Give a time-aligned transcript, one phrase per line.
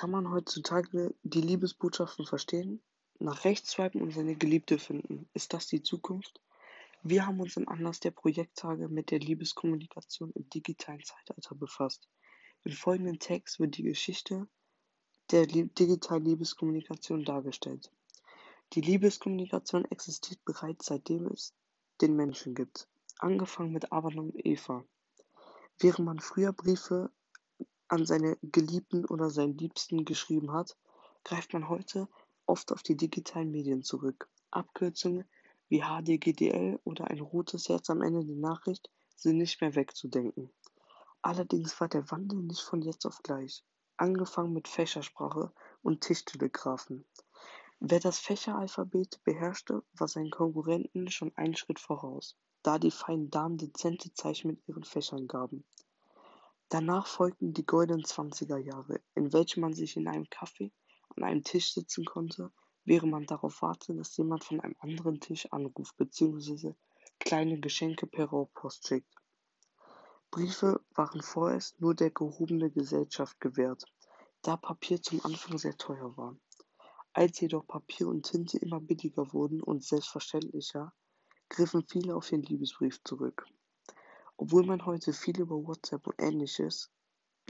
[0.00, 2.82] Kann man heutzutage die Liebesbotschaften verstehen?
[3.18, 5.28] Nach rechts swipen und seine Geliebte finden.
[5.34, 6.40] Ist das die Zukunft?
[7.02, 12.08] Wir haben uns im Anlass der Projekttage mit der Liebeskommunikation im digitalen Zeitalter befasst.
[12.64, 14.48] Im folgenden Text wird die Geschichte
[15.32, 17.92] der digitalen Liebeskommunikation dargestellt.
[18.72, 21.52] Die Liebeskommunikation existiert bereits seitdem es
[22.00, 22.88] den Menschen gibt,
[23.18, 24.82] angefangen mit Adam und Eva.
[25.78, 27.10] Während man früher Briefe
[27.90, 30.76] an seine Geliebten oder seinen Liebsten geschrieben hat,
[31.24, 32.08] greift man heute
[32.46, 34.28] oft auf die digitalen Medien zurück.
[34.52, 35.24] Abkürzungen
[35.68, 40.50] wie HDGDL oder ein rotes Herz am Ende der Nachricht sind nicht mehr wegzudenken.
[41.20, 43.64] Allerdings war der Wandel nicht von jetzt auf gleich,
[43.96, 47.04] angefangen mit Fächersprache und Tischtelegraphen.
[47.80, 53.58] Wer das Fächeralphabet beherrschte, war seinen Konkurrenten schon einen Schritt voraus, da die feinen Damen
[53.58, 55.64] dezente Zeichen mit ihren Fächern gaben.
[56.72, 60.70] Danach folgten die goldenen Zwanziger Jahre, in welchen man sich in einem Café
[61.16, 62.52] an einem Tisch sitzen konnte,
[62.84, 66.74] während man darauf wartete, dass jemand von einem anderen Tisch anruft bzw.
[67.18, 69.12] kleine Geschenke per Rohrpost schickt.
[70.30, 73.84] Briefe waren vorerst nur der gehobenen Gesellschaft gewährt,
[74.42, 76.36] da Papier zum Anfang sehr teuer war.
[77.12, 80.94] Als jedoch Papier und Tinte immer billiger wurden und selbstverständlicher,
[81.48, 83.44] griffen viele auf den Liebesbrief zurück.
[84.42, 86.90] Obwohl man heute viel über WhatsApp und Ähnliches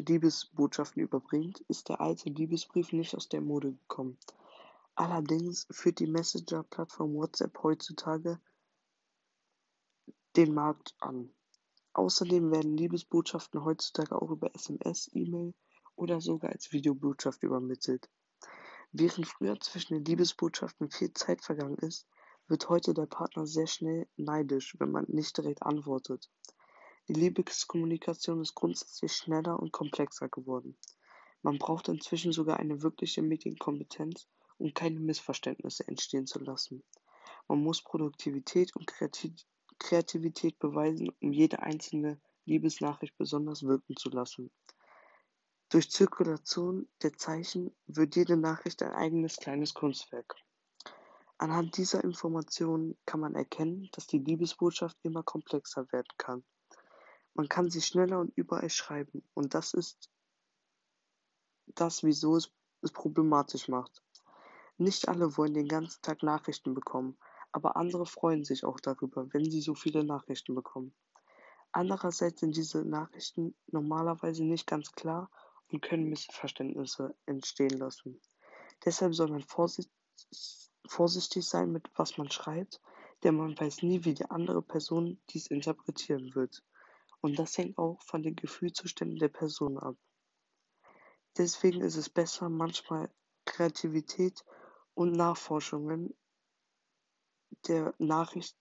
[0.00, 4.18] Liebesbotschaften überbringt, ist der alte Liebesbrief nicht aus der Mode gekommen.
[4.96, 8.40] Allerdings führt die Messenger-Plattform WhatsApp heutzutage
[10.34, 11.32] den Markt an.
[11.92, 15.54] Außerdem werden Liebesbotschaften heutzutage auch über SMS, E-Mail
[15.94, 18.10] oder sogar als Videobotschaft übermittelt.
[18.90, 22.08] Während früher zwischen den Liebesbotschaften viel Zeit vergangen ist,
[22.48, 26.28] wird heute der Partner sehr schnell neidisch, wenn man nicht direkt antwortet.
[27.10, 30.78] Die Liebeskommunikation ist grundsätzlich schneller und komplexer geworden.
[31.42, 36.84] Man braucht inzwischen sogar eine wirkliche Medienkompetenz, um keine Missverständnisse entstehen zu lassen.
[37.48, 38.88] Man muss Produktivität und
[39.80, 44.52] Kreativität beweisen, um jede einzelne Liebesnachricht besonders wirken zu lassen.
[45.68, 50.36] Durch Zirkulation der Zeichen wird jede Nachricht ein eigenes kleines Kunstwerk.
[51.38, 56.44] Anhand dieser Informationen kann man erkennen, dass die Liebesbotschaft immer komplexer werden kann.
[57.40, 60.10] Man kann sie schneller und überall schreiben, und das ist
[61.68, 62.52] das, wieso es
[62.82, 64.02] es problematisch macht.
[64.76, 67.16] Nicht alle wollen den ganzen Tag Nachrichten bekommen,
[67.50, 70.92] aber andere freuen sich auch darüber, wenn sie so viele Nachrichten bekommen.
[71.72, 75.30] Andererseits sind diese Nachrichten normalerweise nicht ganz klar
[75.68, 78.20] und können Missverständnisse entstehen lassen.
[78.84, 79.46] Deshalb soll man
[80.86, 82.82] vorsichtig sein mit was man schreibt,
[83.22, 86.62] denn man weiß nie, wie die andere Person dies interpretieren wird.
[87.20, 89.96] Und das hängt auch von den Gefühlszuständen der Person ab.
[91.36, 93.10] Deswegen ist es besser, manchmal
[93.44, 94.44] Kreativität
[94.94, 96.16] und Nachforschungen
[97.66, 98.56] der Nachricht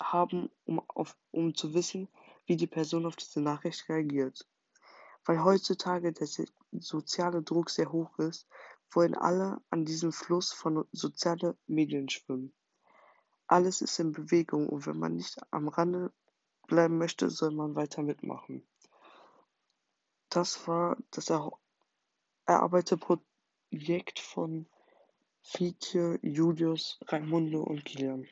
[0.00, 2.08] haben, um, auf, um zu wissen,
[2.46, 4.48] wie die Person auf diese Nachricht reagiert.
[5.24, 6.28] Weil heutzutage der
[6.72, 8.48] soziale Druck sehr hoch ist,
[8.90, 12.54] wollen alle an diesem Fluss von sozialen Medien schwimmen.
[13.46, 16.12] Alles ist in Bewegung und wenn man nicht am Rande
[16.68, 18.62] bleiben möchte, soll man weiter mitmachen.
[20.28, 21.50] Das war das er
[22.46, 24.66] erarbeitete Projekt von
[25.42, 28.28] Fiete, Julius, Raimundo und Kilian.